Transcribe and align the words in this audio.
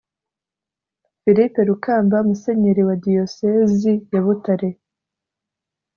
philippe 1.21 1.61
rukamba, 1.69 2.17
musenyeri 2.27 2.81
wa 2.87 2.95
diyosezi 3.03 3.93
ya 4.11 4.21
butare 4.25 4.69